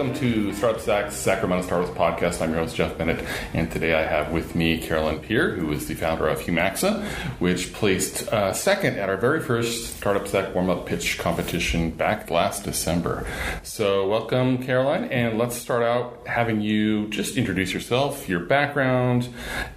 [0.00, 2.40] welcome to Startup Stack's Sacramento Startups Podcast.
[2.40, 3.22] I'm your host, Jeff Bennett,
[3.52, 7.04] and today I have with me Carolyn Peer, who is the founder of Humaxa,
[7.38, 12.30] which placed uh, second at our very first Startup Stack warm up pitch competition back
[12.30, 13.26] last December.
[13.62, 19.28] So, welcome, Caroline, and let's start out having you just introduce yourself, your background,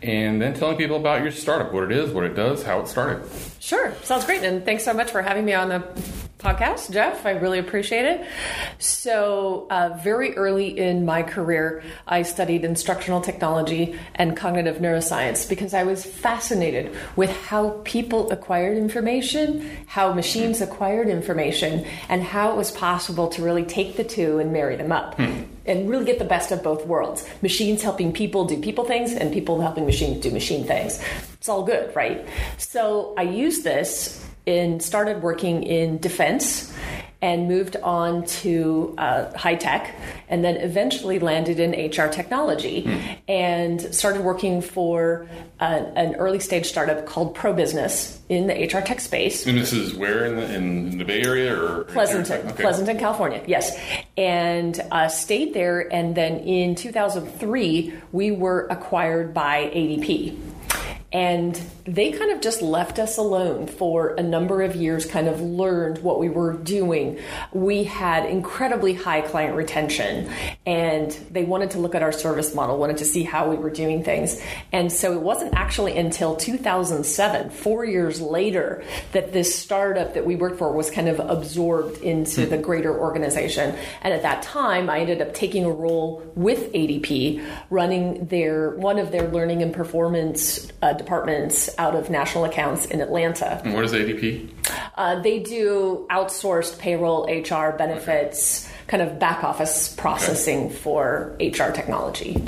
[0.02, 2.88] and then telling people about your startup, what it is, what it does, how it
[2.88, 3.30] started.
[3.60, 5.84] Sure, sounds great, and thanks so much for having me on the
[6.44, 7.26] podcast, Jeff.
[7.26, 8.28] I really appreciate it.
[8.78, 15.74] So, uh, very early in my career, I studied instructional technology and cognitive neuroscience because
[15.74, 22.58] I was fascinated with how people acquired information, how machines acquired information, and how it
[22.58, 25.16] was possible to really take the two and marry them up.
[25.16, 25.44] Hmm.
[25.66, 27.26] And really get the best of both worlds.
[27.42, 31.02] Machines helping people do people things, and people helping machines do machine things.
[31.36, 32.28] It's all good, right?
[32.58, 36.74] So I used this and started working in defense
[37.24, 39.96] and moved on to uh, high tech
[40.28, 43.18] and then eventually landed in HR technology mm.
[43.30, 45.26] and started working for
[45.62, 49.48] a, an early stage startup called ProBusiness in the HR tech space.
[49.48, 52.62] And this is where in the, in the Bay Area or Pleasanton, okay.
[52.62, 53.80] Pleasanton, California, yes.
[54.18, 55.94] And uh, stayed there.
[55.94, 60.38] And then in 2003, we were acquired by ADP.
[61.14, 61.56] And
[61.86, 65.98] they kind of just left us alone for a number of years, kind of learned
[65.98, 67.20] what we were doing.
[67.52, 70.32] We had incredibly high client retention,
[70.66, 73.70] and they wanted to look at our service model, wanted to see how we were
[73.70, 74.42] doing things.
[74.72, 80.38] And so it wasn't actually until 2007, four years later, that this startup that we
[80.38, 82.50] worked for was kind of absorbed into mm-hmm.
[82.50, 83.76] the greater organization.
[84.02, 89.00] And at that time, I ended up taking a role with ADP, running their one
[89.00, 93.62] of their learning and performance uh, departments out of national accounts in Atlanta.
[93.64, 94.50] And what is ADP?
[94.96, 98.76] Uh, they do outsourced payroll, HR, benefits, okay.
[98.88, 100.76] kind of back office processing okay.
[100.76, 102.46] for HR technology.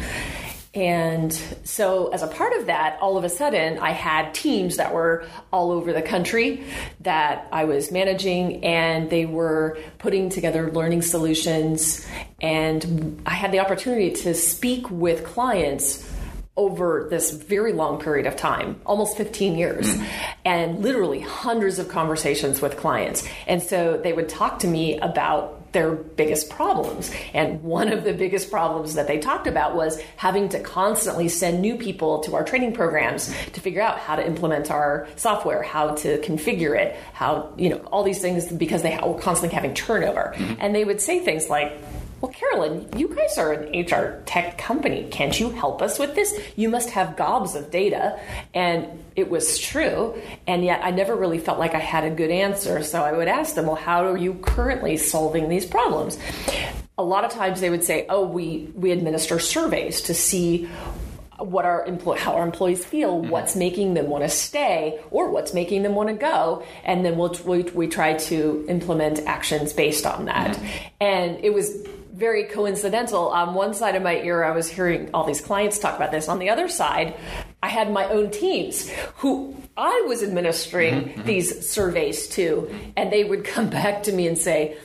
[0.76, 1.32] And
[1.64, 5.26] so, as a part of that, all of a sudden, I had teams that were
[5.54, 6.66] all over the country
[7.00, 12.06] that I was managing, and they were putting together learning solutions.
[12.42, 16.06] And I had the opportunity to speak with clients
[16.58, 20.08] over this very long period of time, almost 15 years, mm.
[20.46, 23.28] and literally hundreds of conversations with clients.
[23.46, 27.12] And so they would talk to me about their biggest problems.
[27.34, 31.62] And one of the biggest problems that they talked about was having to constantly send
[31.62, 35.96] new people to our training programs to figure out how to implement our software, how
[35.96, 40.34] to configure it, how, you know, all these things because they were constantly having turnover.
[40.38, 40.54] Mm-hmm.
[40.60, 41.78] And they would say things like,
[42.22, 45.08] well, Carolyn, you guys are an HR tech company.
[45.12, 46.40] Can't you help us with this?
[46.56, 48.20] You must have gobs of data.
[48.54, 50.16] And it was true.
[50.48, 52.84] And yet I never really felt like I had a good answer.
[52.84, 56.18] So I would ask them, well, how are you currently solving these problems?
[56.98, 60.70] A lot of times they would say, oh, we, we administer surveys to see
[61.38, 63.30] what our employ- how our employees feel, mm-hmm.
[63.30, 67.18] what's making them want to stay, or what's making them want to go, and then
[67.18, 70.56] we'll, we, we try to implement actions based on that.
[70.56, 70.88] Mm-hmm.
[71.02, 73.28] And it was very coincidental.
[73.28, 76.30] On one side of my ear, I was hearing all these clients talk about this.
[76.30, 77.16] On the other side,
[77.62, 81.24] I had my own teams who I was administering mm-hmm.
[81.24, 84.78] these surveys to, and they would come back to me and say,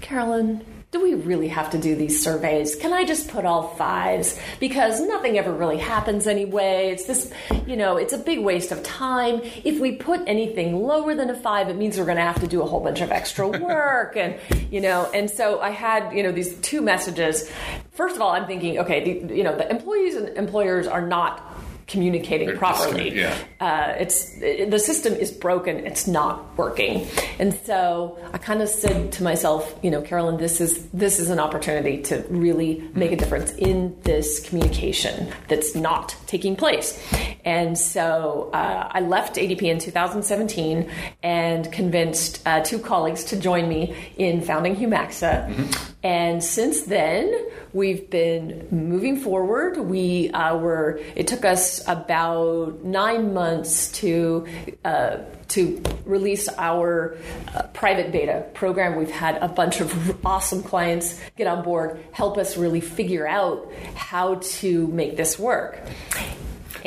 [0.00, 2.76] Carolyn, do we really have to do these surveys?
[2.76, 4.38] Can I just put all fives?
[4.60, 6.90] Because nothing ever really happens anyway.
[6.90, 7.32] It's this,
[7.66, 9.40] you know, it's a big waste of time.
[9.64, 12.46] If we put anything lower than a five, it means we're going to have to
[12.46, 14.18] do a whole bunch of extra work.
[14.18, 14.38] and,
[14.70, 17.50] you know, and so I had, you know, these two messages.
[17.92, 21.51] First of all, I'm thinking, okay, the, you know, the employees and employers are not
[21.86, 23.16] communicating They're properly.
[23.16, 23.36] Yeah.
[23.60, 25.78] Uh, it's it, the system is broken.
[25.86, 27.06] It's not working.
[27.38, 31.30] And so I kind of said to myself, you know, Carolyn, this is this is
[31.30, 37.02] an opportunity to really make a difference in this communication that's not taking place.
[37.44, 40.90] And so uh, I left ADP in 2017
[41.22, 45.48] and convinced uh, two colleagues to join me in founding Humaxa.
[45.48, 45.92] Mm-hmm.
[46.04, 47.32] And since then,
[47.72, 49.78] we've been moving forward.
[49.78, 51.00] We uh, were.
[51.14, 54.46] It took us about nine months to
[54.84, 57.16] uh, to release our
[57.54, 58.96] uh, private beta program.
[58.96, 63.70] We've had a bunch of awesome clients get on board, help us really figure out
[63.94, 65.78] how to make this work.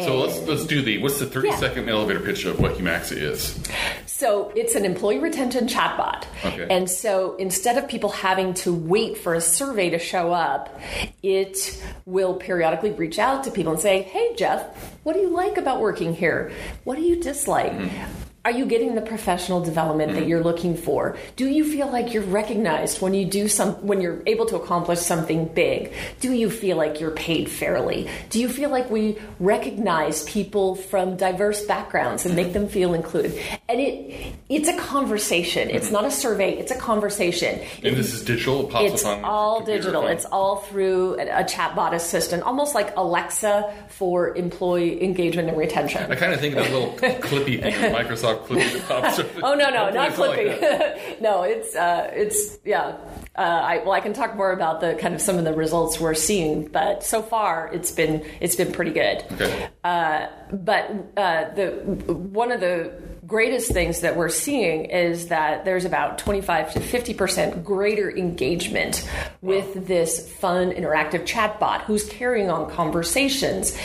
[0.04, 1.56] So let's let's do the what's the thirty yeah.
[1.56, 3.64] second elevator pitch of what Humaxa is.
[4.06, 6.68] So it's an employee retention chatbot, okay.
[6.70, 10.80] and so instead of people having to wait for a survey to show up,
[11.22, 15.58] it will periodically reach out to people and say, "Hey, Jeff, what do you like
[15.58, 16.52] about working here?
[16.84, 20.30] What do you dislike?" Mm-hmm are you getting the professional development that mm-hmm.
[20.30, 21.18] you're looking for?
[21.36, 25.00] Do you feel like you're recognized when you do some when you're able to accomplish
[25.00, 25.92] something big?
[26.20, 28.08] Do you feel like you're paid fairly?
[28.30, 32.54] Do you feel like we recognize people from diverse backgrounds and make mm-hmm.
[32.54, 33.42] them feel included?
[33.68, 35.72] And it it's a conversation.
[35.72, 35.94] It's mm-hmm.
[35.94, 37.60] not a survey, it's a conversation.
[37.84, 40.04] And this is digital, it pops It's up on all digital.
[40.04, 40.12] phone.
[40.12, 46.12] It's all through a, a chatbot assistant, almost like Alexa for employee engagement and retention.
[46.12, 47.90] I kind of think that little clippy thing, the
[48.36, 49.28] Microsoft clippy that pops up.
[49.44, 52.98] Oh no, no, not it's like no, it's uh, it's yeah.
[53.38, 56.00] Uh, I, well, I can talk more about the kind of some of the results
[56.00, 59.26] we're seeing, but so far it's been it's been pretty good.
[59.34, 59.70] Okay.
[59.84, 61.72] Uh, but uh, the
[62.14, 62.94] one of the
[63.28, 69.08] greatest things that we're seeing is that there's about 25 to 50 percent greater engagement
[69.42, 73.78] with this fun interactive chatbot who's carrying on conversations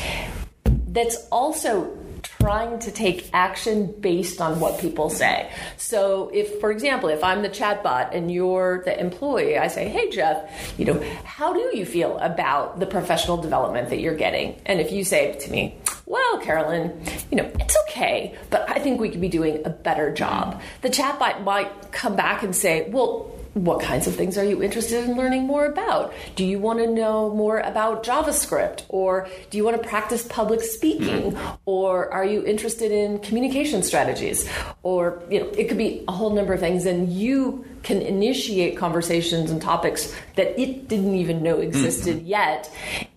[0.93, 5.50] that's also trying to take action based on what people say.
[5.76, 10.11] So if for example, if I'm the chatbot and you're the employee, I say, "Hey
[10.11, 14.81] Jeff, you know, how do you feel about the professional development that you're getting?" And
[14.81, 15.76] if you say to me,
[16.06, 17.00] "Well, Carolyn,
[17.31, 20.90] you know, it's okay, but I think we could be doing a better job." The
[20.90, 25.17] chatbot might come back and say, "Well, what kinds of things are you interested in
[25.17, 26.12] learning more about?
[26.37, 28.85] Do you want to know more about JavaScript?
[28.88, 31.32] Or do you want to practice public speaking?
[31.32, 31.56] Hmm.
[31.64, 34.49] Or are you interested in communication strategies?
[34.82, 36.87] Or, you know, it could be a whole number of things.
[36.87, 41.62] And you can initiate conversations and topics that it didn't even know hmm.
[41.62, 42.70] existed yet.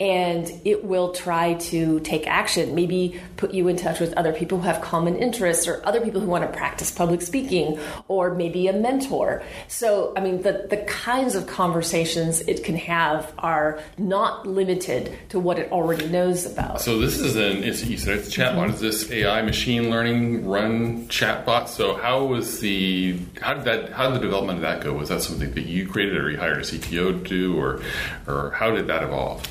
[0.03, 4.57] And it will try to take action, maybe put you in touch with other people
[4.57, 7.79] who have common interests or other people who want to practice public speaking
[8.09, 9.43] or maybe a mentor.
[9.69, 15.39] So, I mean, the, the kinds of conversations it can have are not limited to
[15.39, 16.81] what it already knows about.
[16.81, 18.73] So this is an it's, you said it's a chatbot.
[18.73, 21.69] Is this AI machine learning run chatbot?
[21.69, 24.93] So how was the how did that how did the development of that go?
[24.93, 27.81] Was that something that you created or you hired a CTO to do or
[28.27, 29.41] or how did that evolve?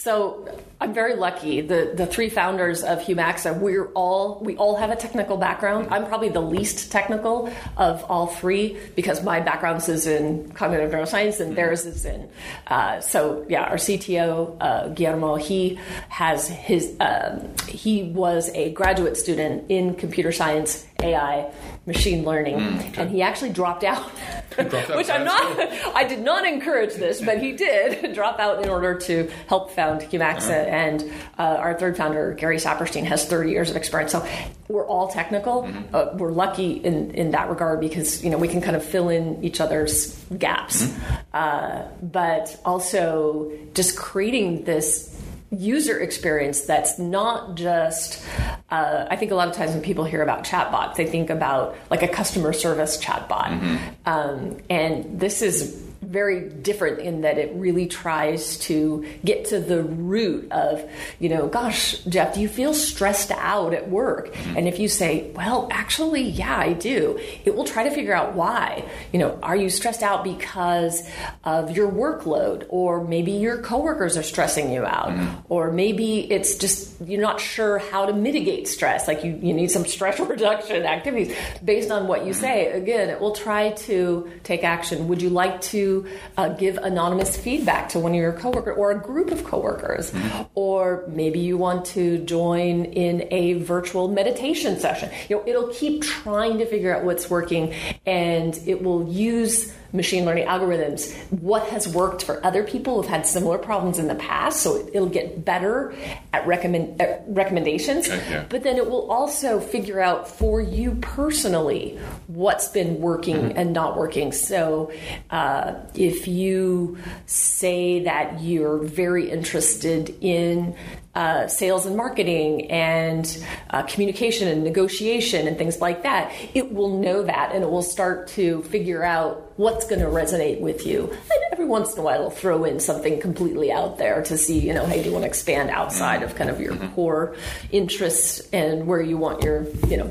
[0.00, 0.48] So
[0.80, 1.60] I'm very lucky.
[1.60, 5.88] The the three founders of Humaxa, we're all we all have a technical background.
[5.90, 11.38] I'm probably the least technical of all three because my background is in cognitive neuroscience
[11.38, 12.30] and theirs is in.
[12.66, 19.18] Uh, so yeah, our CTO uh, Guillermo, he has his um, he was a graduate
[19.18, 21.52] student in computer science, AI,
[21.90, 22.56] machine learning,
[22.96, 24.10] and he actually dropped out.
[24.50, 25.42] dropped out Which I'm not.
[25.94, 30.02] I did not encourage this, but he did drop out in order to help found
[30.02, 30.66] Humaxa.
[30.66, 31.02] And
[31.38, 34.12] uh, our third founder, Gary Saperstein, has 30 years of experience.
[34.12, 34.26] So
[34.68, 35.68] we're all technical.
[35.92, 39.08] Uh, we're lucky in, in that regard because you know we can kind of fill
[39.08, 40.92] in each other's gaps,
[41.34, 45.10] uh, but also just creating this
[45.50, 48.24] user experience that's not just
[48.70, 51.76] uh, i think a lot of times when people hear about chatbots they think about
[51.90, 53.80] like a customer service chatbot.
[54.06, 59.84] Um, and this is very different in that it really tries to get to the
[59.84, 60.82] root of,
[61.20, 64.34] you know, gosh, Jeff, do you feel stressed out at work?
[64.34, 64.56] Mm-hmm.
[64.56, 68.34] And if you say, well, actually, yeah, I do, it will try to figure out
[68.34, 68.88] why.
[69.12, 71.08] You know, are you stressed out because
[71.44, 72.66] of your workload?
[72.70, 75.10] Or maybe your coworkers are stressing you out?
[75.10, 75.36] Mm-hmm.
[75.48, 79.06] Or maybe it's just you're not sure how to mitigate stress.
[79.06, 82.40] Like you, you need some stress reduction activities based on what you mm-hmm.
[82.40, 82.66] say.
[82.72, 85.06] Again, it will try to take action.
[85.06, 85.99] Would you like to
[86.36, 90.12] uh, give anonymous feedback to one of your coworkers or a group of coworkers?
[90.54, 95.10] Or maybe you want to join in a virtual meditation session.
[95.28, 97.74] You know, it'll keep trying to figure out what's working
[98.06, 103.26] and it will use machine learning algorithms, what has worked for other people who've had
[103.26, 104.62] similar problems in the past.
[104.62, 105.94] So it'll get better
[106.32, 108.08] at, recommend, at recommendations.
[108.08, 108.46] Okay.
[108.48, 113.96] But then it will also figure out for you personally what's been working and not
[113.96, 114.32] working.
[114.32, 114.92] So
[115.30, 120.76] uh, if you say that you're very interested in
[121.20, 126.98] uh, sales and marketing and uh, communication and negotiation and things like that, it will
[126.98, 131.10] know that and it will start to figure out what's going to resonate with you.
[131.10, 134.58] And every once in a while, it'll throw in something completely out there to see,
[134.58, 137.36] you know, hey, do you want to expand outside of kind of your core
[137.70, 140.10] interests and where you want your, you know,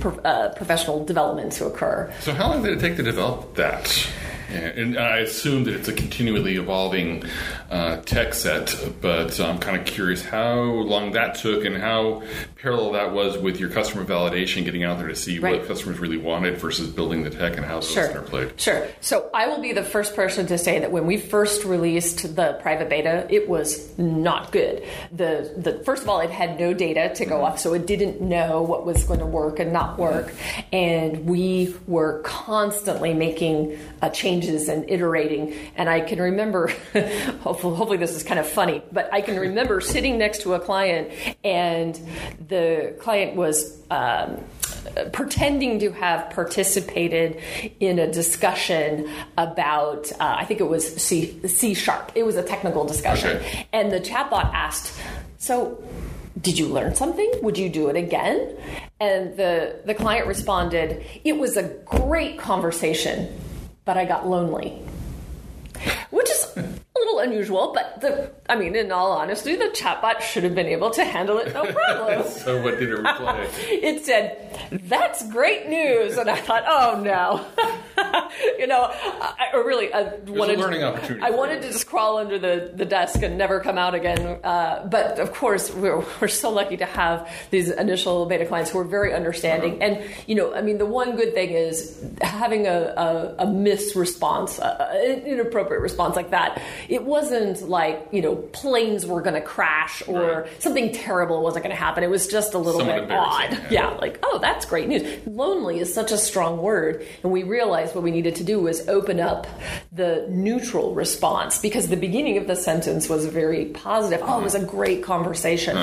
[0.00, 2.12] pro- uh, professional development to occur.
[2.18, 4.08] So how long did it take to develop that?
[4.50, 7.24] And I assume that it's a continually evolving
[7.70, 12.22] uh, tech set, but I'm kind of curious how long that took and how
[12.60, 15.58] parallel that was with your customer validation, getting out there to see Right.
[15.58, 18.06] what customers really wanted versus building the tech and how those Sure.
[18.08, 18.52] interplayed.
[18.60, 18.86] Sure.
[19.00, 22.58] So I will be the first person to say that when we first released the
[22.62, 24.82] private beta, it was not good.
[25.12, 28.20] The the first of all, it had no data to go off, so it didn't
[28.20, 30.32] know what was going to work and not work,
[30.72, 34.08] and we were constantly making uh,
[34.42, 35.54] changes and iterating.
[35.76, 36.68] And I can remember,
[37.40, 40.60] hopefully, hopefully this is kind of funny, but I can remember sitting next to a
[40.60, 41.10] client,
[41.44, 41.98] and
[42.48, 43.80] the client was.
[43.90, 44.38] Um,
[45.12, 47.40] pretending to have participated
[47.78, 49.08] in a discussion
[49.38, 52.10] about, uh, I think it was C, C sharp.
[52.16, 53.36] It was a technical discussion.
[53.36, 53.68] Okay.
[53.72, 55.00] And the chatbot asked,
[55.38, 55.82] So,
[56.40, 57.30] did you learn something?
[57.42, 58.56] Would you do it again?
[58.98, 63.28] And the, the client responded, It was a great conversation,
[63.84, 64.78] but I got lonely.
[67.02, 70.44] Which is a little unusual, but the, I mean, in all honesty, the chatbot should
[70.44, 73.48] have been able to handle it no problem So what did it reply?
[73.58, 77.46] it said, "That's great news," and I thought, "Oh no,"
[78.58, 82.38] you know, I, I really I wanted learning opportunity I wanted to just crawl under
[82.38, 84.40] the, the desk and never come out again.
[84.42, 88.78] Uh, but of course, we're we're so lucky to have these initial beta clients who
[88.78, 89.82] are very understanding.
[89.82, 89.94] Uh-huh.
[89.94, 93.96] And you know, I mean, the one good thing is having a a, a miss
[93.96, 96.60] response, an inappropriate response like that.
[96.92, 100.62] It wasn't like you know planes were going to crash or Right.
[100.62, 102.04] something terrible wasn't going to happen.
[102.04, 103.50] It was just a little Somewhat bit odd.
[103.52, 103.70] Yeah.
[103.70, 103.88] yeah.
[103.96, 105.02] like, oh, that's great news.
[105.26, 107.06] Lonely is such a strong word.
[107.22, 109.46] And we realized what we needed to do was open up
[109.90, 114.20] the neutral response because the beginning of the sentence was very positive.
[114.22, 114.64] Oh, it was mm-hmm.
[114.64, 115.76] a great conversation.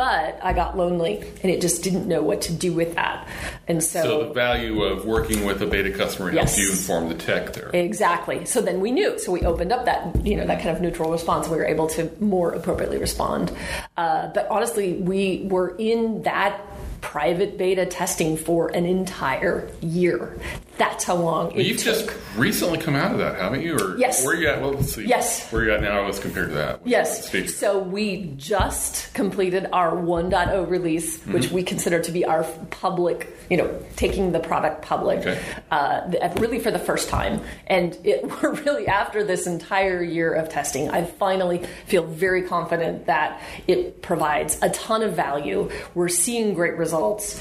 [0.00, 3.28] But I got lonely and it just didn't know what to do with that.
[3.68, 6.56] And So so the value of working with a beta customer Yes.
[6.56, 7.68] helps you inform the tech there.
[7.74, 8.46] Exactly.
[8.46, 9.18] So then we knew.
[9.18, 11.48] So we opened up that you know that kind of neutral response.
[11.48, 13.52] We were able to more appropriately respond.
[13.98, 16.58] Uh, but honestly, we were in that
[17.02, 20.34] private beta testing for an entire year.
[20.80, 21.94] That's how long it You've took.
[22.06, 23.76] just recently come out of that, haven't you?
[23.78, 24.24] Or Yes.
[24.24, 24.62] Where are you at?
[24.62, 25.04] Well, let's see.
[25.04, 25.46] Yes.
[25.52, 26.80] Where are you at now as compared to that?
[26.86, 27.30] Yes.
[27.54, 31.32] So we just completed our 1.0 release, Mm-hmm.
[31.34, 35.38] which we consider to be our public, you know, taking the product public, Okay.
[35.70, 37.42] uh, really for the first time.
[37.66, 43.04] And it, we're really after this entire year of testing, I finally feel very confident
[43.04, 45.68] that it provides a ton of value.
[45.94, 47.38] We're seeing great results.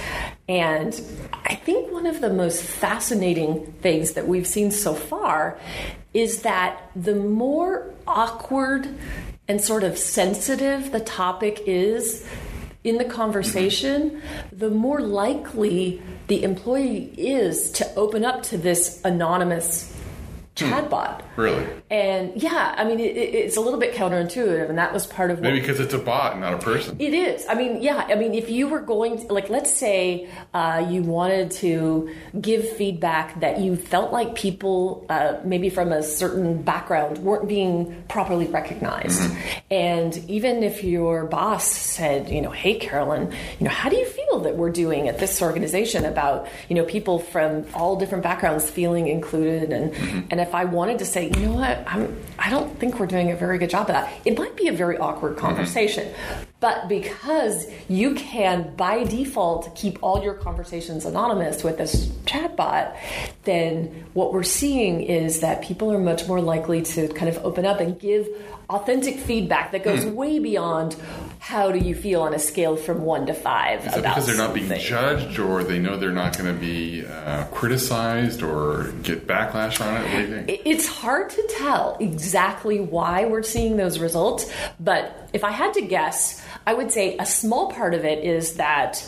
[0.49, 0.99] And
[1.45, 5.59] I think one of the most fascinating things that we've seen so far
[6.11, 8.89] is that the more awkward
[9.47, 12.27] and sort of sensitive the topic is
[12.83, 19.95] in the conversation, the more likely the employee is to open up to this anonymous
[20.59, 21.21] chatbot.
[21.35, 21.65] Really?
[21.89, 25.31] And yeah, I mean, it, it- it's a little bit counterintuitive, and that was part
[25.31, 26.95] of what Maybe because it's a bot, not a person.
[26.99, 27.45] it is.
[27.47, 28.05] I mean, yeah.
[28.09, 32.67] I mean, if you were going, to, like, let's say uh, you wanted to give
[32.77, 38.47] feedback that you felt like people, uh, maybe from a certain background, weren't being properly
[38.47, 39.21] recognized,
[39.71, 44.05] and even if your boss said, you know, hey, Carolyn, you know, how do you
[44.05, 48.69] feel that we're doing at this organization about, you know, people from all different backgrounds
[48.69, 49.93] feeling included, and
[50.31, 53.29] and if I wanted to say, you know what, I'm, I don't think we're doing
[53.29, 55.45] a very good job of that, it might be a very awkward mm-hmm.
[55.45, 56.11] conversation.
[56.59, 62.97] But because you can, by default, keep all your conversations anonymous with this chatbot,
[63.45, 67.65] then what we're seeing is that people are much more likely to kind of open
[67.65, 68.27] up and give
[68.69, 70.95] authentic feedback that goes way beyond
[71.39, 73.85] how do you feel on a scale from one to five.
[73.87, 74.85] Is about because they're not being something.
[74.85, 79.95] judged, or they know they're not going to be uh, criticized or get backlash on
[79.95, 80.03] it?
[80.03, 80.61] What do you think?
[80.65, 85.81] It's hard to tell exactly why we're seeing those results, but if I had to
[85.81, 89.03] guess, I would say a small part of it is that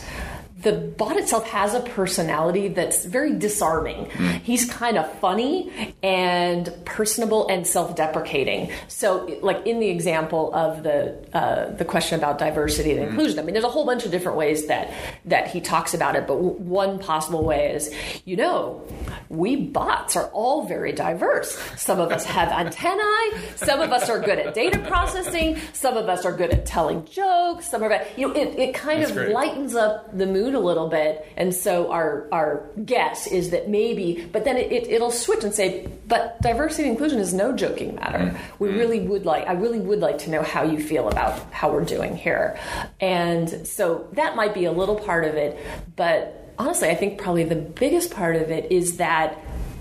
[0.63, 4.09] the bot itself has a personality that's very disarming.
[4.43, 8.71] He's kind of funny and personable and self-deprecating.
[8.87, 13.43] So, like in the example of the uh, the question about diversity and inclusion, I
[13.43, 14.93] mean, there's a whole bunch of different ways that
[15.25, 16.27] that he talks about it.
[16.27, 17.93] But w- one possible way is,
[18.25, 18.85] you know,
[19.29, 21.57] we bots are all very diverse.
[21.77, 23.41] Some of us have antennae.
[23.55, 25.57] Some of us are good at data processing.
[25.73, 27.69] Some of us are good at telling jokes.
[27.69, 29.29] Some of it, you know, it, it kind That's of great.
[29.31, 31.25] lightens up the mood a little bit.
[31.37, 35.53] And so our our guess is that maybe, but then it, it, it'll switch and
[35.53, 38.19] say, but diversity and inclusion is no joking matter.
[38.19, 38.63] Mm-hmm.
[38.63, 38.77] We mm-hmm.
[38.77, 41.85] really would like, I really would like to know how you feel about how we're
[41.85, 42.59] doing here.
[42.99, 45.57] And so that might be a little part of it,
[45.95, 49.37] but honestly, I think probably the biggest part of it is that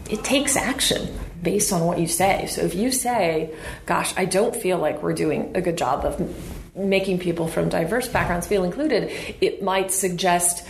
[0.08, 1.08] it takes action
[1.42, 2.46] based on what you say.
[2.46, 3.54] So if you say,
[3.86, 6.18] gosh, I don't feel like we're doing a good job of
[6.74, 9.10] making people from diverse backgrounds feel included,
[9.40, 10.66] it might suggest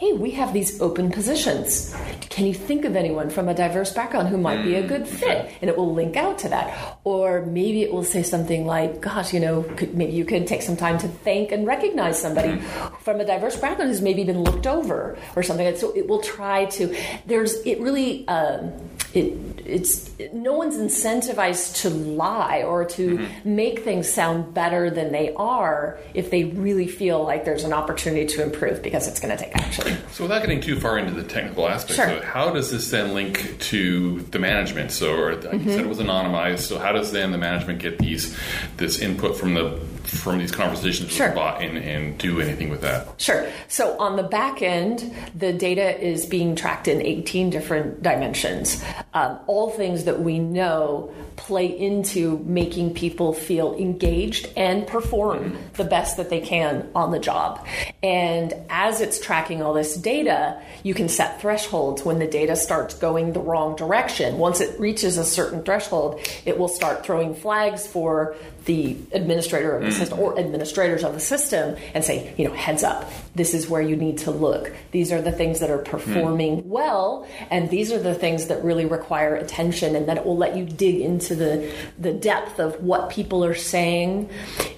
[0.00, 1.94] hey, we have these open positions.
[2.30, 5.52] Can you think of anyone from a diverse background who might be a good fit?
[5.60, 6.98] And it will link out to that.
[7.04, 10.62] Or maybe it will say something like, gosh, you know, could, maybe you could take
[10.62, 12.62] some time to thank and recognize somebody
[13.00, 15.76] from a diverse background who's maybe been looked over or something.
[15.76, 18.72] So it will try to, there's, it really, um,
[19.12, 23.56] it, it's no one's incentivized to lie or to mm-hmm.
[23.56, 28.26] make things sound better than they are if they really feel like there's an opportunity
[28.26, 29.89] to improve because it's going to take action.
[30.12, 32.06] So, without getting too far into the technical aspects sure.
[32.06, 34.90] of it, how does this then link to the management?
[34.90, 35.68] So, or like mm-hmm.
[35.68, 36.60] you said, it was anonymized.
[36.60, 38.36] So, how does then the management get these
[38.76, 39.80] this input from the
[40.10, 41.26] from these conversations sure.
[41.26, 43.20] with the bot and, and do anything with that?
[43.20, 43.48] Sure.
[43.68, 48.82] So on the back end, the data is being tracked in 18 different dimensions.
[49.14, 55.84] Um, all things that we know play into making people feel engaged and perform the
[55.84, 57.66] best that they can on the job.
[58.02, 62.94] And as it's tracking all this data, you can set thresholds when the data starts
[62.94, 64.38] going the wrong direction.
[64.38, 68.36] Once it reaches a certain threshold, it will start throwing flags for
[68.66, 69.98] the administrator of the mm.
[70.08, 73.96] Or administrators of the system and say, you know, heads up, this is where you
[73.96, 74.72] need to look.
[74.90, 76.66] These are the things that are performing mm.
[76.66, 80.56] well, and these are the things that really require attention, and that it will let
[80.56, 84.28] you dig into the the depth of what people are saying.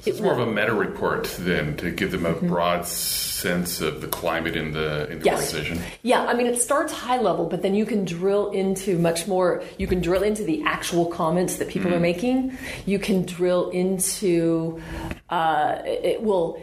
[0.04, 2.48] it's more will, of a meta report than to give them a mm-hmm.
[2.48, 5.52] broad sense of the climate in the in the yes.
[5.52, 5.82] organization.
[6.02, 9.62] Yeah, I mean it starts high level, but then you can drill into much more.
[9.78, 11.94] You can drill into the actual comments that people mm.
[11.94, 12.02] are mm-hmm.
[12.02, 12.58] making.
[12.86, 14.80] You can drill into.
[15.28, 16.60] Uh, it will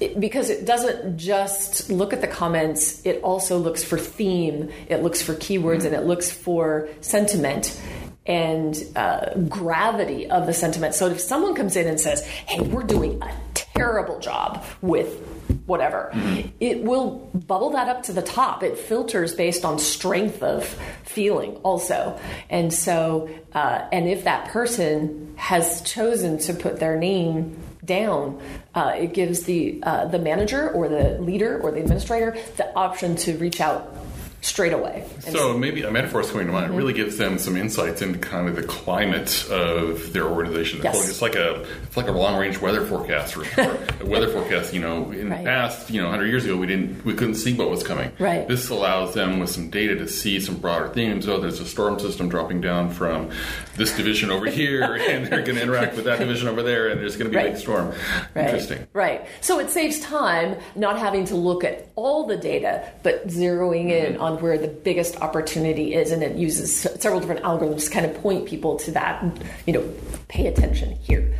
[0.00, 5.02] it, because it doesn't just look at the comments, it also looks for theme, it
[5.02, 7.80] looks for keywords, and it looks for sentiment
[8.26, 10.94] and uh, gravity of the sentiment.
[10.94, 16.10] So if someone comes in and says, hey, we're doing a terrible job with whatever,
[16.12, 16.48] mm-hmm.
[16.60, 18.62] it will bubble that up to the top.
[18.62, 20.64] It filters based on strength of
[21.04, 22.18] feeling also.
[22.48, 28.40] And so, uh, and if that person has chosen to put their name down,
[28.74, 33.16] uh, it gives the uh, the manager or the leader or the administrator the option
[33.16, 33.94] to reach out
[34.40, 35.04] straight away.
[35.20, 36.66] so maybe a metaphor is coming to mind.
[36.66, 36.74] Mm-hmm.
[36.74, 40.80] It really gives them some insights into kind of the climate of their organization.
[40.82, 41.08] Yes.
[41.08, 43.42] It's like a it's like a long range weather forecast or
[44.00, 44.72] a weather forecast.
[44.72, 45.38] You know, in right.
[45.38, 48.12] the past, you know, 100 years ago, we didn't we couldn't see what was coming.
[48.18, 48.46] Right.
[48.46, 51.28] This allows them with some data to see some broader themes.
[51.28, 53.30] Oh, there's a storm system dropping down from
[53.76, 57.00] this division over here, and they're going to interact with that division over there, and
[57.00, 57.48] there's going to be right.
[57.48, 57.92] a big storm.
[58.34, 58.44] Right.
[58.44, 58.86] Interesting.
[58.92, 59.26] Right.
[59.40, 64.14] So it saves time not having to look at all the data, but zeroing in
[64.14, 64.22] mm-hmm.
[64.22, 68.06] on on where the biggest opportunity is, and it uses several different algorithms to kind
[68.06, 69.24] of point people to that.
[69.66, 69.94] You know,
[70.28, 71.34] pay attention here.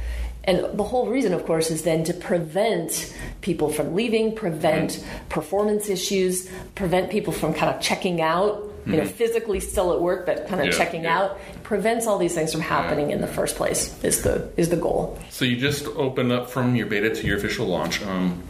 [0.45, 5.29] And the whole reason, of course, is then to prevent people from leaving, prevent mm-hmm.
[5.29, 9.13] performance issues, prevent people from kind of checking out, you know, mm-hmm.
[9.13, 11.19] physically still at work, but kind of yeah, checking yeah.
[11.19, 11.41] out.
[11.65, 13.17] Prevents all these things from happening yeah.
[13.17, 15.19] in the first place is the is the goal.
[15.29, 18.01] So you just opened up from your beta to your official launch.
[18.03, 18.43] Um,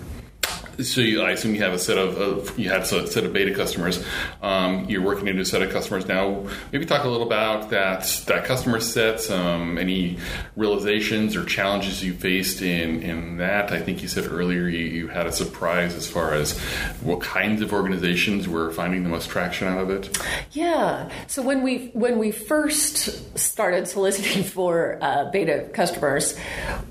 [0.83, 3.33] so you, I assume you have a set of, of you had a set of
[3.33, 4.05] beta customers.
[4.43, 6.47] Um, you're working into a set of customers now.
[6.73, 9.29] Maybe talk a little about that that customer set.
[9.31, 10.19] Um, any
[10.57, 13.73] realizations or challenges you faced in in that?
[13.73, 16.57] I think you said earlier you, you had a surprise as far as
[17.01, 20.17] what kinds of organizations were finding the most traction out of it.
[20.53, 21.11] Yeah.
[21.27, 26.39] So when we when we first started soliciting for uh, beta customers,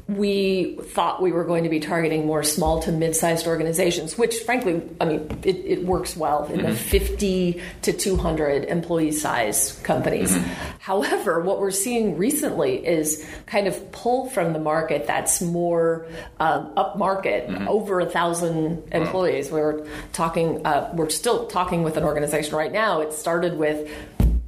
[0.07, 4.37] we thought we were going to be targeting more small to mid-sized organizations organizations, which
[4.39, 6.69] frankly, I mean, it, it works well in mm-hmm.
[6.69, 10.31] the 50 to 200 employee size companies.
[10.31, 10.53] Mm-hmm.
[10.79, 16.07] However, what we're seeing recently is kind of pull from the market that's more
[16.39, 17.67] um, upmarket, mm-hmm.
[17.67, 19.51] over a thousand employees.
[19.51, 19.57] Wow.
[19.57, 23.01] We're talking, uh, we're still talking with an organization right now.
[23.01, 23.89] It started with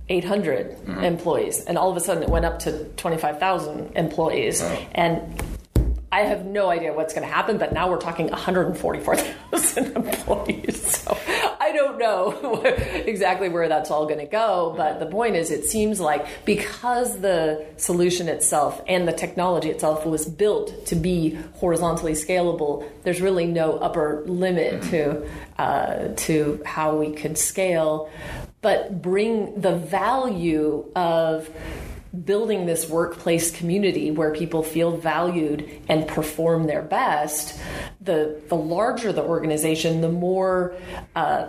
[0.09, 1.03] 800 mm-hmm.
[1.03, 4.61] employees, and all of a sudden it went up to 25,000 employees.
[4.61, 4.87] Wow.
[4.93, 5.43] And
[6.11, 11.03] I have no idea what's going to happen, but now we're talking 144,000 employees.
[11.03, 11.17] So
[11.59, 14.73] I don't know exactly where that's all going to go.
[14.75, 20.03] But the point is, it seems like because the solution itself and the technology itself
[20.05, 24.89] was built to be horizontally scalable, there's really no upper limit mm-hmm.
[24.89, 25.29] to
[25.61, 28.09] uh, to how we could scale,
[28.61, 31.49] but bring the value of
[32.25, 37.59] building this workplace community where people feel valued and perform their best,
[38.01, 40.73] the the larger the organization, the more
[41.15, 41.45] uh,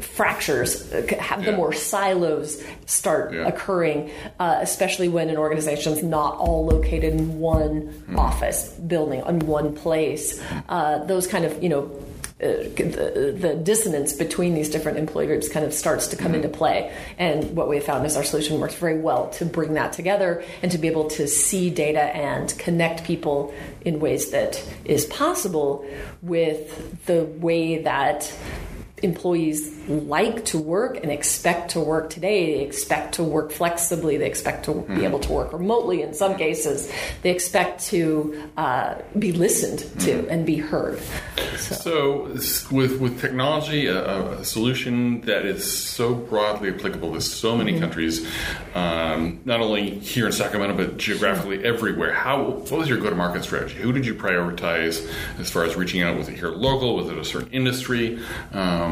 [0.00, 3.46] fractures, uh, have, the more silos start Yeah.
[3.46, 9.38] occurring, uh, especially when an organization is not all located in one office building, in
[9.40, 10.40] one place.
[10.68, 11.90] Uh, those kind of you know.
[12.42, 16.48] Uh, the, the dissonance between these different employee groups kind of starts to come into
[16.48, 16.92] play.
[17.16, 20.72] And what we found is our solution works very well to bring that together and
[20.72, 25.88] to be able to see data and connect people in ways that is possible
[26.22, 28.36] with the way that
[29.02, 32.54] employees like to work and expect to work today.
[32.54, 34.16] They expect to work flexibly.
[34.16, 36.90] They expect to be able to work remotely in some cases.
[37.22, 41.00] They expect to uh, be listened to and be heard.
[41.58, 47.56] So, So, with with technology, a, a solution that is so broadly applicable to so
[47.56, 48.26] many countries,
[48.74, 52.12] um, not only here in Sacramento but geographically everywhere.
[52.12, 53.74] How what was your go to market strategy?
[53.74, 55.06] Who did you prioritize
[55.38, 56.16] as far as reaching out?
[56.16, 56.96] Was it here local?
[56.96, 58.18] Was it a certain industry?
[58.52, 58.83] Um,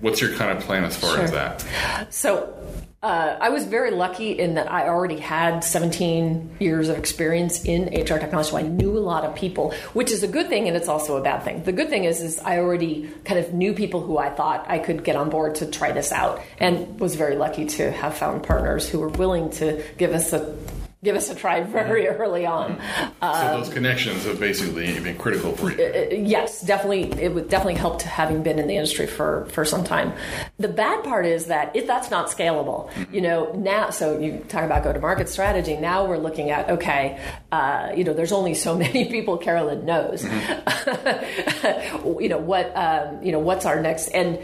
[0.00, 2.12] what's your kind of plan as far as that?
[2.12, 2.54] so
[3.02, 7.86] uh, I was very lucky in that I already had 17 years of experience in
[7.86, 8.50] HR technology.
[8.50, 11.16] So I knew a lot of people, which is a good thing, and it's also
[11.16, 11.64] a bad thing.
[11.64, 14.78] The good thing is, is I already kind of knew people who I thought I
[14.78, 18.44] could get on board to try this out, and was very lucky to have found
[18.44, 20.56] partners who were willing to give us a
[21.04, 22.80] give us a try very early on.
[23.20, 25.84] so those connections have basically been critical for you.
[25.84, 27.10] Uh, yes, definitely.
[27.20, 30.12] It would definitely help to having been in the industry for for some time.
[30.58, 33.90] The bad part is that if that's not scalable, you know, now.
[33.90, 35.76] So you talk about go to market strategy.
[35.76, 40.22] Now we're looking at okay, uh, you know, there's only so many people Carolyn knows.
[42.20, 42.72] you know what?
[42.76, 44.08] Um, you know what's our next?
[44.08, 44.38] And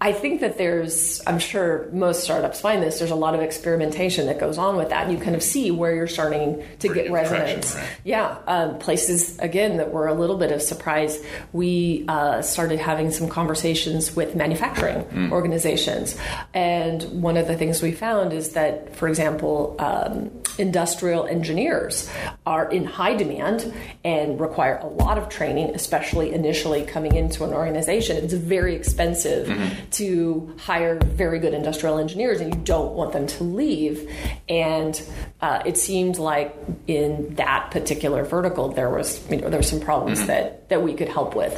[0.00, 1.20] I think that there's.
[1.26, 2.98] I'm sure most startups find this.
[2.98, 5.04] There's a lot of experimentation that goes on with that.
[5.04, 7.74] And you kind of see where you're starting to get resonance.
[7.74, 7.84] right.
[8.04, 11.22] Yeah, um, places again that were a little bit of surprise.
[11.52, 16.16] We uh, started having some conversations with manufacturing organizations,
[16.52, 22.10] and one of the things we found is that, for example, um, industrial engineers
[22.46, 23.72] are in high demand
[24.04, 28.16] and require a lot of training, especially initially coming into an organization.
[28.24, 29.48] It's very expensive
[29.92, 34.10] to hire very good industrial engineers, and you don't want them to leave.
[34.48, 35.00] And
[35.40, 36.52] uh, it seemed like
[36.88, 40.92] in that particular vertical, there was you know there were some problems that that we
[40.92, 41.54] could help with.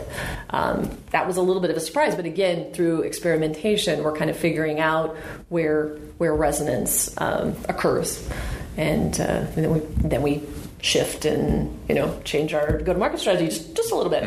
[0.50, 4.28] Um, that was a little bit of a surprise, but again, through experimentation, we're kind
[4.28, 5.16] of figuring out
[5.48, 8.28] where where resonance um, occurs,
[8.76, 9.24] and, uh,
[9.56, 10.42] and then we then we
[10.82, 14.24] shift and you know change our go to market strategy just, just a little bit.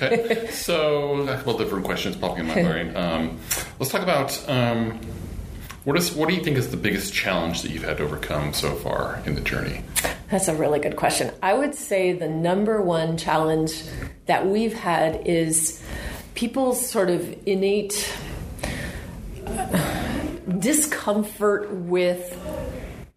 [0.00, 2.96] Okay, so a couple different questions popping in my brain.
[2.96, 3.40] Um,
[3.80, 5.00] let's talk about um,
[5.84, 8.52] what is what do you think is the biggest challenge that you've had to overcome
[8.54, 9.82] so far in the journey?
[10.30, 11.30] That's a really good question.
[11.42, 13.82] I would say the number one challenge
[14.26, 15.82] that we've had is
[16.34, 18.12] people's sort of innate
[19.46, 20.26] uh,
[20.58, 22.32] discomfort with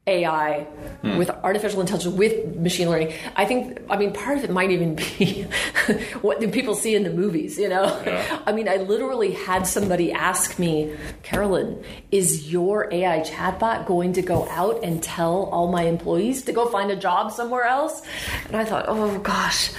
[0.08, 0.62] AI,
[1.02, 1.18] hmm.
[1.18, 3.14] with artificial intelligence, with machine learning.
[3.36, 5.44] I think, I mean, part of it might even be
[6.22, 7.86] what do people see in the movies, you know?
[8.06, 8.42] Yeah.
[8.46, 14.22] I mean, I literally had somebody ask me, Carolyn, is your AI chatbot going to
[14.22, 18.02] go out and tell all my employees to go find a job somewhere else?
[18.48, 19.72] And I thought, oh gosh,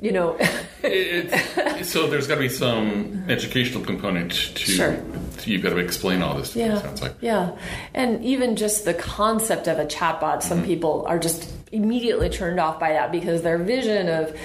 [0.00, 0.36] you know,
[0.82, 4.72] It, so there's got to be some educational component to.
[4.72, 5.02] Sure.
[5.44, 6.52] You've got to explain all this.
[6.52, 6.76] To me, Yeah.
[6.76, 7.14] it sounds like.
[7.20, 7.52] Yeah.
[7.94, 10.66] And even just the concept of a chatbot, some mm-hmm.
[10.66, 14.36] people are just immediately turned off by that because their vision of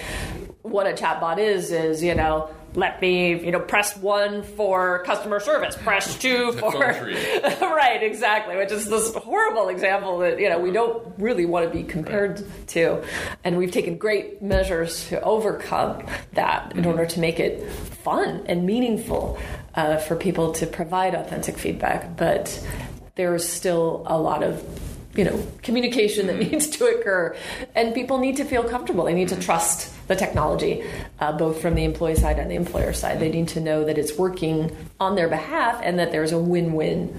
[0.62, 5.40] what a chatbot is is, you know, let me, you know, press one for customer
[5.40, 6.72] service, press two for.
[7.60, 11.76] right, exactly, which is this horrible example that, you know, we don't really want to
[11.76, 13.04] be compared to.
[13.44, 16.88] And we've taken great measures to overcome that in mm-hmm.
[16.88, 19.38] order to make it fun and meaningful
[19.74, 22.16] uh, for people to provide authentic feedback.
[22.16, 22.66] But
[23.14, 24.62] there's still a lot of
[25.14, 27.36] you know communication that needs to occur
[27.74, 30.82] and people need to feel comfortable they need to trust the technology
[31.20, 33.98] uh, both from the employee side and the employer side they need to know that
[33.98, 37.14] it's working on their behalf and that there's a win-win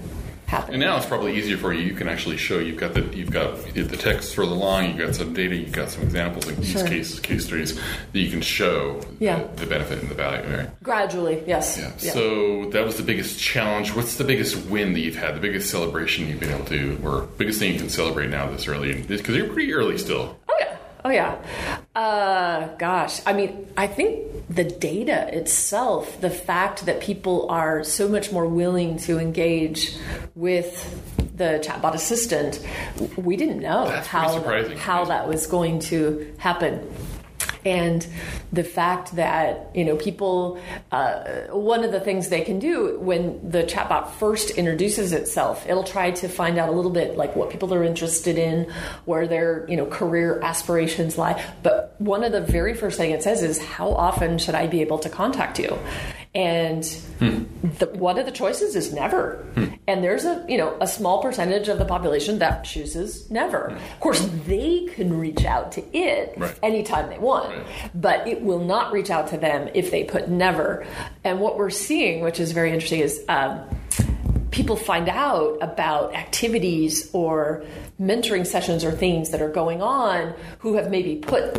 [0.54, 1.80] happening And now it's probably easier for you.
[1.82, 4.86] You can actually show you've got the you've got the text further along.
[4.88, 5.54] You've got some data.
[5.56, 6.86] You've got some examples like use Sure.
[6.86, 7.74] cases, case studies
[8.12, 9.42] that you can show Yeah.
[9.54, 10.56] the, the benefit and the value.
[10.56, 10.82] Right?
[10.82, 11.90] gradually yes Yeah.
[12.00, 12.12] Yeah.
[12.12, 13.94] So that was the biggest challenge.
[13.94, 15.34] What's the biggest win that you've had?
[15.36, 18.66] The biggest celebration you've been able to, or biggest thing you can celebrate now this
[18.68, 19.02] early?
[19.02, 20.38] Because you're pretty early still.
[20.48, 20.76] Oh yeah.
[21.04, 21.36] Oh yeah.
[21.94, 28.08] Uh, gosh, I mean, I think the data itself, the fact that people are so
[28.08, 29.96] much more willing to engage
[30.34, 32.64] with the chatbot assistant,
[33.16, 36.88] we didn't know That's how how that was going to happen
[37.64, 38.06] and
[38.52, 40.60] the fact that you know people
[40.92, 45.84] uh, one of the things they can do when the chatbot first introduces itself it'll
[45.84, 48.70] try to find out a little bit like what people are interested in
[49.04, 51.42] where their you know career aspirations lie.
[51.62, 54.80] But one of the very first thing it says is how often should i be
[54.80, 55.78] able to contact you
[56.34, 56.84] and
[57.18, 57.44] hmm.
[57.78, 59.46] the, one of the choices is never.
[59.54, 59.64] Hmm.
[59.86, 63.70] And there's a you know a small percentage of the population that chooses never.
[63.70, 63.76] Hmm.
[63.76, 66.58] Of course they can reach out to it Right.
[66.62, 67.66] anytime they want Right.
[67.94, 70.86] but it will not reach out to them if they put never.
[71.22, 73.60] And what we're seeing which is very interesting is um,
[74.50, 77.64] people find out about activities or
[78.00, 81.56] mentoring sessions or things that are going on who have maybe put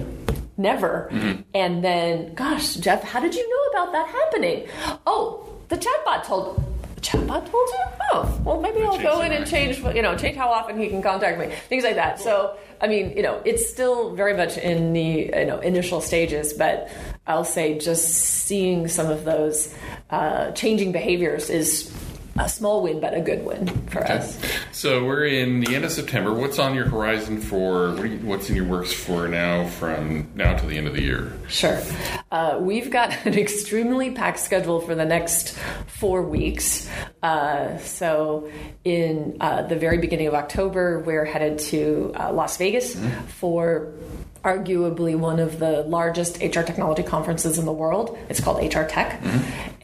[0.58, 1.10] never.
[1.54, 4.68] And then gosh jeff how did you know about that happening?
[5.06, 6.64] Oh the chatbot told
[7.02, 7.84] chatbot told you?
[8.12, 11.02] Oh well maybe i'll go in and change you know change how often he can
[11.02, 12.20] contact me things like that.
[12.20, 16.54] So i mean you know it's still very much in the you know initial stages
[16.54, 16.90] but
[17.26, 19.74] i'll say just seeing some of those
[20.10, 21.90] uh, changing behaviors is
[22.38, 24.38] a small win but a good win for us
[24.76, 26.34] So we're in the end of September.
[26.34, 27.96] What's on your horizon for?
[27.96, 29.68] What you, what's in your works for now?
[29.68, 31.32] From now to the end of the year.
[31.48, 31.82] Sure.
[32.30, 36.90] Uh, we've got an extremely packed schedule for the next four weeks.
[37.24, 38.52] Uh, so,
[38.84, 43.94] in uh, the very beginning of October, we're headed to uh, Las Vegas for
[44.44, 48.18] arguably one of the largest HR technology conferences in the world.
[48.30, 49.20] It's called HR Tech,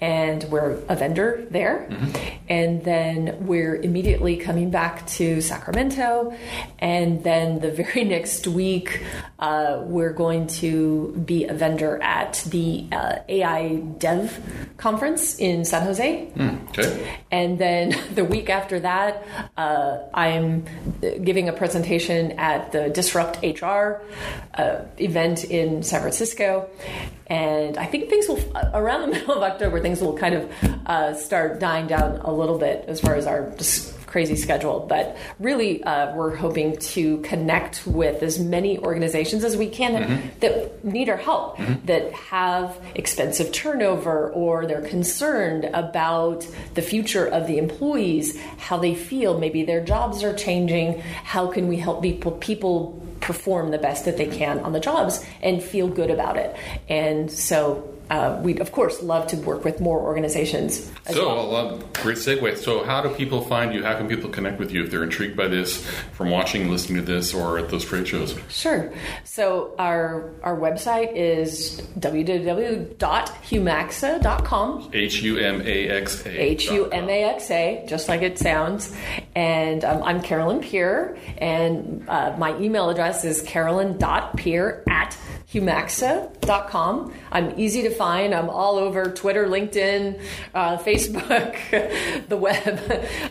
[0.01, 1.87] and we're a vendor there.
[2.49, 6.35] And then we're immediately coming back to Sacramento,
[6.79, 9.03] and then the very next week,
[9.39, 15.83] uh, we're going to be a vendor at the uh, AI Dev conference in San
[15.83, 16.31] Jose.
[16.69, 17.19] Okay.
[17.31, 19.23] And then the week after that,
[19.55, 20.65] uh, I'm
[21.23, 24.01] giving a presentation at the Disrupt HR
[24.55, 26.69] uh, event in San Francisco.
[27.31, 30.51] And I think things will, around the middle of October, things will kind of
[30.85, 33.53] uh, start dying down a little bit as far as our
[34.05, 34.81] crazy schedule.
[34.81, 40.83] But really, uh, we're hoping to connect with as many organizations as we can that
[40.83, 47.57] need our help, that have expensive turnover or they're concerned about the future of the
[47.57, 50.99] employees, how they feel, maybe their jobs are changing.
[50.99, 55.23] How can we help people people perform the best that they can on the jobs
[55.41, 56.55] and feel good about it?
[56.89, 57.87] And so.
[58.11, 60.91] Uh, we'd of course love to work with more organizations.
[61.07, 61.75] As So, well.
[61.75, 62.57] a great segue.
[62.57, 63.83] So, how do people find you?
[63.83, 65.77] How can people connect with you if they're intrigued by this
[66.11, 68.37] from watching, listening to this, or at those trade shows?
[68.49, 68.91] Sure.
[69.23, 74.89] So our our website is www.humaxa.com.
[74.93, 76.29] H U M A X A.
[76.29, 78.93] H U M A X A, just like it sounds.
[79.35, 85.17] And um, I'm Carolyn Peer, and uh, my email address is carolyn.peer at
[85.53, 87.13] humaxa.com.
[87.31, 88.33] I'm easy to find.
[88.33, 90.21] I'm all over Twitter, LinkedIn,
[90.53, 91.57] uh, Facebook,
[92.29, 92.79] the web.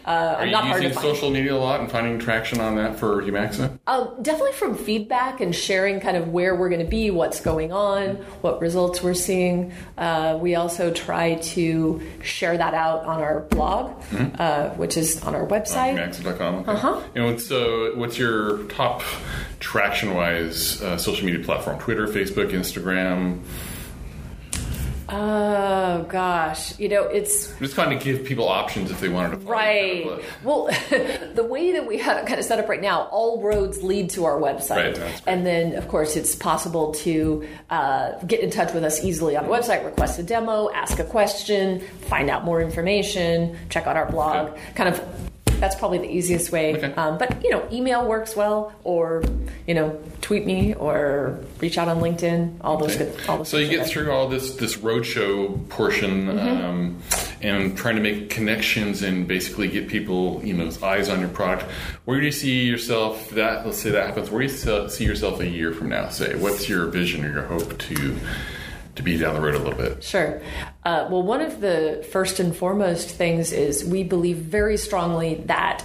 [0.05, 1.17] Uh, Are I'm you not hard to using find.
[1.17, 3.79] social media a lot and finding traction on that for Humaxa?
[3.87, 7.73] Um, definitely from feedback and sharing kind of where we're going to be, what's going
[7.73, 9.73] on, what results we're seeing.
[9.97, 13.93] Uh, we also try to share that out on our blog,
[14.39, 15.97] uh, which is on our website.
[15.99, 16.55] Humaxa.com.
[16.57, 16.73] Okay.
[16.73, 17.01] Uh-huh.
[17.15, 19.03] And what's, uh, what's your top
[19.61, 21.79] traction wise uh, social media platform?
[21.79, 23.41] Twitter, Facebook, Instagram?
[25.13, 29.47] Oh gosh, you know it's Just kind of give people options if they wanted to.
[29.47, 30.05] right.
[30.05, 30.67] kind of, Well,
[31.35, 34.11] the way that we have it kind of set up right now, all roads lead
[34.11, 38.73] to our website, Right, and then of course it's possible to uh, get in touch
[38.73, 42.63] with us easily on the website, request a demo, ask a question, find out more
[42.63, 44.57] information, check out our blog.
[44.77, 45.30] Kind of.
[45.61, 46.75] That's probably the easiest way.
[46.77, 46.93] Okay.
[46.95, 49.23] Um, but you know, email works well, or
[49.67, 52.57] you know, tweet me or reach out on LinkedIn.
[52.63, 53.05] All those Okay.
[53.15, 53.29] good.
[53.29, 56.65] All those So you get through all this this roadshow portion, Mm-hmm.
[56.65, 56.99] um,
[57.43, 61.71] and trying to make connections and basically get people, you know, eyes on your product.
[62.05, 63.31] Where do you see yourself?
[63.31, 64.31] That let's say that happens.
[64.31, 66.09] Where do you see yourself a year from now?
[66.09, 68.17] Say, what's your vision or your hope to
[68.97, 70.03] to be down the road a little bit?
[70.03, 70.41] Sure.
[70.85, 75.85] Uh, well, one of the first and foremost things is we believe very strongly that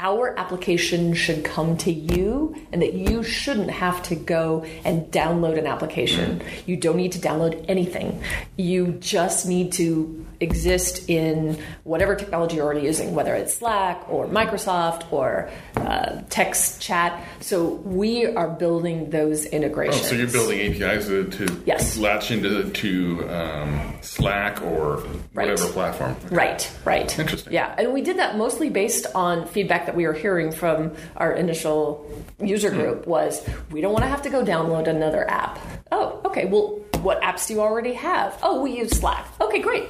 [0.00, 5.58] our application should come to you and that you shouldn't have to go and download
[5.58, 6.42] an application.
[6.64, 8.22] You don't need to download anything.
[8.56, 14.26] You just need to exist in whatever technology you're already using, whether it's Slack or
[14.26, 17.22] Microsoft or uh, text chat.
[17.40, 20.06] So we are building those Oh, integrations.
[20.08, 21.96] so you're building APIs to, to Yes.
[21.98, 24.96] latch into to um, Slack or
[25.34, 25.48] Right.
[25.48, 26.16] whatever platform.
[26.30, 27.18] Right, right.
[27.18, 27.52] Interesting.
[27.52, 31.32] Yeah, and we did that mostly based on feedback that we were hearing from our
[31.32, 35.58] initial user group was we don't want to have to go download another app.
[35.92, 36.46] Oh, okay.
[36.46, 38.38] Well, what apps do you already have?
[38.42, 39.26] Oh, we use Slack.
[39.40, 39.88] Okay, great.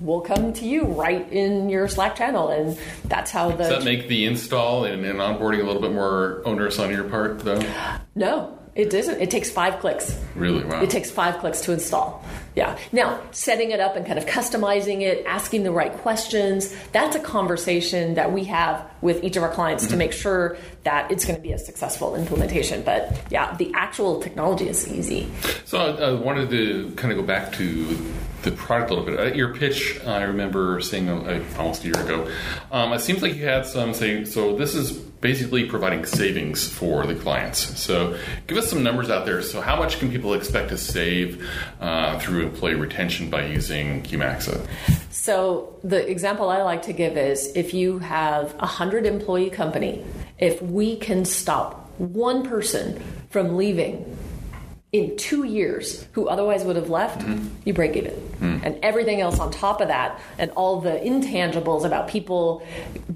[0.00, 3.84] We'll come to you right in your Slack channel, and that's how the Does that
[3.84, 7.62] make the install and, and onboarding a little bit more onerous on your part, though?
[8.14, 8.58] no.
[8.74, 9.20] It doesn't.
[9.20, 10.20] It takes five clicks.
[10.34, 10.64] Really?
[10.64, 10.82] Wow.
[10.82, 12.24] It takes five clicks to install.
[12.56, 12.76] Yeah.
[12.90, 17.20] Now, setting it up and kind of customizing it, asking the right questions, that's a
[17.20, 21.36] conversation that we have with each of our clients to make sure that it's going
[21.36, 22.82] to be a successful implementation.
[22.82, 25.30] But yeah, the actual technology is easy.
[25.64, 27.96] So I, I wanted to kind of go back to
[28.42, 29.18] the product a little bit.
[29.18, 32.30] At your pitch, I remember seeing uh, almost a year ago.
[32.70, 34.26] Um, it seems like you had some saying.
[34.26, 37.80] So this is basically providing savings for the clients.
[37.80, 39.40] So give us some numbers out there.
[39.40, 41.48] So how much can people expect to save
[41.80, 44.68] uh, through employee retention by using Humaxa?
[45.08, 50.04] So the example I like to give is if you have a hundred employee company,
[50.38, 54.04] if we can stop one person from leaving
[54.94, 57.48] in two years who otherwise would have left, mm-hmm.
[57.64, 58.14] you break even.
[58.38, 58.60] Mm.
[58.62, 62.64] And everything else on top of that, and all the intangibles about people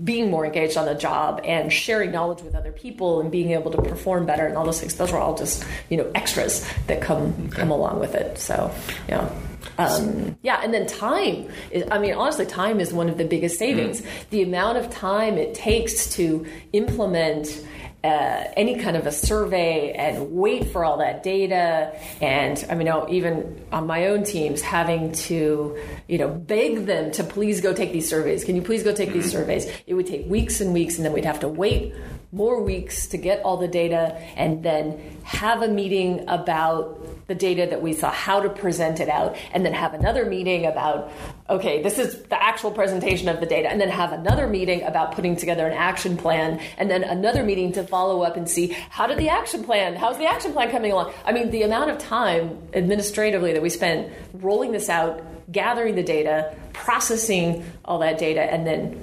[0.02, 3.70] being more engaged on the job and sharing knowledge with other people and being able
[3.70, 7.00] to perform better and all those things, those are all just, you know, extras that
[7.00, 8.38] come come along with it.
[8.38, 8.74] So
[9.08, 9.30] yeah.
[9.76, 11.48] Um, yeah, and then time.
[11.70, 14.00] Is, I mean, honestly, time is one of the biggest savings.
[14.00, 14.30] Mm.
[14.30, 17.64] The amount of time it takes to implement
[18.04, 22.88] uh, any kind of a survey and wait for all that data, and I mean,
[23.10, 27.92] even on my own teams, having to, you know, beg them to please go take
[27.92, 28.44] these surveys.
[28.44, 29.66] Can you please go take these surveys?
[29.86, 31.92] It would take weeks and weeks, and then we'd have to wait
[32.30, 37.66] more weeks to get all the data and then have a meeting about the data
[37.70, 41.10] that we saw, how to present it out, and then have another meeting about,
[41.48, 45.12] okay, this is the actual presentation of the data, and then have another meeting about
[45.12, 49.06] putting together an action plan, and then another meeting to follow up and see how
[49.06, 51.12] did the action plan, how's the action plan coming along?
[51.24, 56.02] I mean, the amount of time administratively that we spent rolling this out, gathering the
[56.02, 59.00] data, processing all that data, and then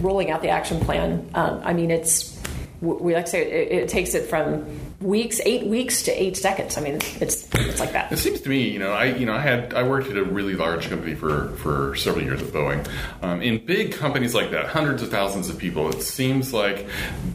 [0.00, 1.30] rolling out the action plan.
[1.34, 2.40] Um, I mean, it's
[2.80, 4.66] we like to say it, it takes it from
[5.02, 6.76] weeks, eight weeks to eight seconds.
[6.76, 8.12] I mean, it's it's like that.
[8.12, 10.24] It seems to me, you know, I you know I had I worked at a
[10.24, 12.86] really large company for for several years at Boeing.
[13.22, 16.86] Um, in big companies like that, hundreds of thousands of people, it seems like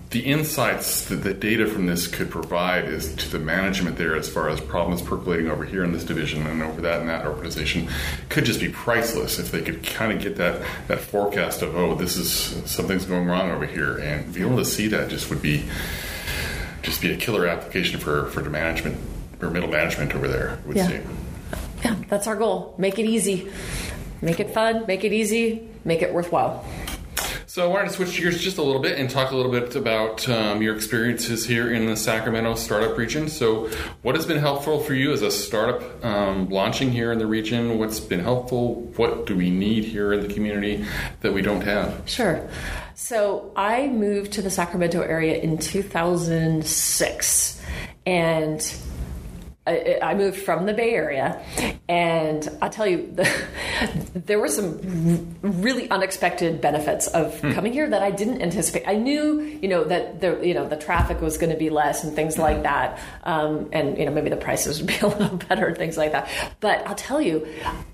[0.09, 4.29] the insights that the data from this could provide is to the management there, as
[4.29, 7.87] far as problems percolating over here in this division and over that in that organization,
[8.29, 11.95] could just be priceless if they could kind of get that that forecast of oh,
[11.95, 12.31] this is
[12.69, 15.65] something's going wrong over here, and be able to see that just would be
[16.87, 18.97] just be a killer application for for the management
[19.41, 20.57] or middle management over there.
[20.65, 20.87] Would Yeah.
[20.87, 21.01] say.
[21.83, 22.73] Yeah, that's our goal.
[22.77, 23.49] Make it easy,
[24.21, 26.65] make it fun, make it easy, make it worthwhile.
[27.45, 29.75] So I wanted to switch gears just a little bit and talk a little bit
[29.75, 33.27] about um, your experiences here in the Sacramento startup region.
[33.29, 33.69] So,
[34.03, 37.79] what has been helpful for you as a startup um, launching here in the region?
[37.79, 38.75] What's been helpful?
[38.95, 40.85] What do we need here in the community
[41.21, 42.03] that we don't have?
[42.05, 42.47] Sure.
[42.99, 47.61] So I moved to the Sacramento area in 2006,
[48.07, 48.75] and
[49.67, 51.39] I, I moved from the Bay Area,
[51.87, 53.31] and I'll tell you, the,
[54.15, 58.87] there were some really unexpected benefits of coming here that I didn't anticipate.
[58.87, 62.03] I knew, you know, that the you know the traffic was going to be less
[62.03, 65.37] and things like that, um, and you know maybe the prices would be a little
[65.37, 66.27] better and things like that.
[66.61, 67.47] But I'll tell you,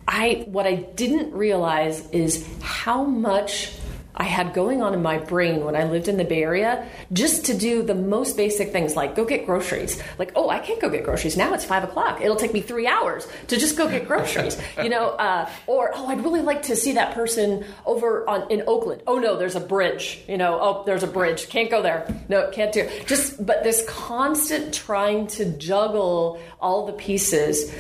[0.08, 3.74] I what I didn't realize is how much
[4.16, 7.46] I had going on in my brain when I lived in the Bay Area just
[7.46, 10.02] to do the most basic things like go get groceries.
[10.20, 11.36] Like, oh, I can't go get groceries.
[11.36, 12.22] Now it's five o'clock.
[12.22, 14.60] It'll take me three hours to just go get groceries.
[14.84, 18.64] you know, uh, or, oh, I'd really like to see that person over on in
[18.68, 19.02] Oakland.
[19.08, 20.22] Oh, no, there's a bridge.
[20.28, 21.50] You know, oh, there's a bridge.
[21.50, 22.08] Can't go there.
[22.30, 23.08] No, can't do it.
[23.08, 27.74] Just, but this constant trying to juggle all the pieces.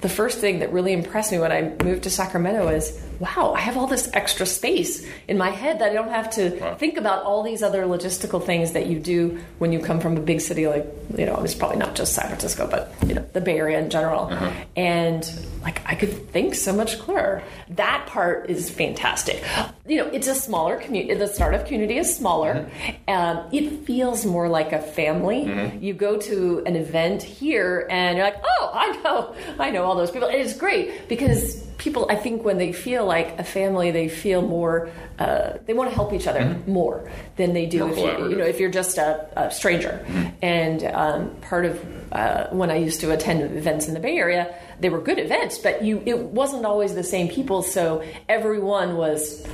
[0.00, 3.60] The first thing that really impressed me when I moved to Sacramento is wow, I
[3.60, 6.74] have all this extra space in my head that I don't have to Wow.
[6.76, 10.20] think about all these other logistical things that you do when you come from a
[10.20, 13.40] big city like, you know, it's probably not just San Francisco, but, you know, the
[13.40, 14.28] Bay Area in general.
[14.30, 14.50] Uh-huh.
[14.76, 15.28] And
[15.62, 17.42] like, I could think so much clearer.
[17.70, 19.42] That part is fantastic.
[19.86, 22.68] You know, it's a smaller community, the startup community is smaller.
[22.70, 23.12] Uh-huh.
[23.12, 25.44] Um, it feels more like a family.
[25.44, 25.82] Mm-hmm.
[25.82, 29.96] You go to an event here and you're like, oh, I know, I know all
[29.96, 30.28] those people.
[30.28, 34.42] And it's great because people, I think, when they feel like a family, they feel
[34.42, 34.90] more.
[35.18, 38.36] Uh, they want to help each other more than they do More if you, you,
[38.36, 40.06] know if you're just a, a stranger.
[40.42, 44.54] And um, part of uh, when I used to attend events in the Bay Area,
[44.78, 47.62] they were good events, but you it wasn't always the same people.
[47.62, 49.44] So everyone was.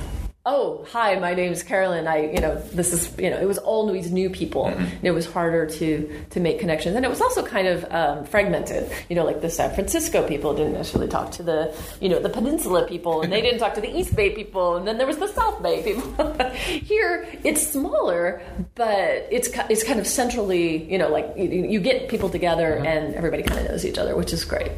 [0.47, 2.05] Oh, hi, my name's Carolyn.
[2.05, 4.65] I, you know, this is, you know, it was all these new people.
[4.65, 4.83] Mm-hmm.
[4.83, 8.25] And it was harder to to make connections, and it was also kind of um,
[8.25, 8.91] fragmented.
[9.09, 12.29] You know, like the San Francisco people didn't necessarily talk to the, you know, the
[12.29, 15.17] Peninsula people, and they didn't talk to the East Bay people, and then there was
[15.17, 16.33] the South Bay people.
[16.53, 18.43] Here, it's smaller,
[18.75, 22.85] but it's it's kind of centrally, you know, like you, you get people together, mm-hmm.
[22.85, 24.71] and everybody kind of knows each other, which is great.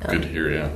[0.00, 0.50] Good to um, hear.
[0.50, 0.70] Yeah.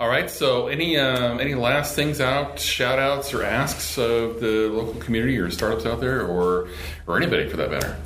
[0.00, 0.30] All right.
[0.30, 5.36] So, any um, any last things out, shout outs or asks of the local community
[5.36, 6.68] or startups out there, or
[7.06, 7.98] or anybody for that matter?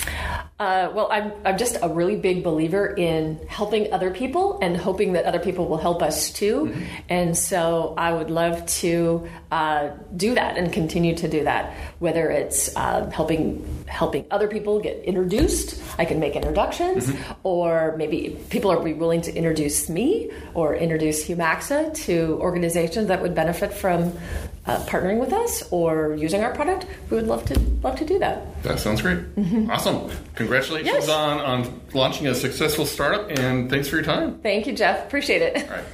[0.59, 5.13] Uh, well, I'm, I'm just a really big believer in helping other people and hoping
[5.13, 6.75] that other people will help us too.
[7.09, 11.77] And so I would love to uh, do that and continue to do that.
[11.99, 17.13] Whether it's uh, helping helping other people get introduced, I can make introductions,
[17.43, 23.35] or maybe people are willing to introduce me or introduce Humaxa to organizations that would
[23.35, 24.13] benefit from
[24.67, 26.87] uh, partnering with us or using our product.
[27.11, 28.63] We would love to love to do that.
[28.63, 29.19] That sounds great.
[29.69, 30.11] Awesome.
[30.35, 31.09] Congratulations Yes.
[31.11, 34.39] on on launching a successful startup, and thanks for your time.
[34.39, 35.07] Thank you, Jeff.
[35.07, 35.65] Appreciate it.
[35.71, 35.85] All right.